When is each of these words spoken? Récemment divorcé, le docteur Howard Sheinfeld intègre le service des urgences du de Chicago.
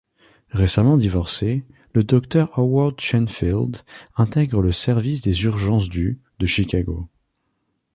Récemment 0.49 0.97
divorcé, 0.97 1.63
le 1.93 2.03
docteur 2.03 2.49
Howard 2.57 2.99
Sheinfeld 2.99 3.77
intègre 4.17 4.59
le 4.59 4.71
service 4.71 5.21
des 5.21 5.43
urgences 5.43 5.89
du 5.89 6.19
de 6.39 6.47
Chicago. 6.47 7.07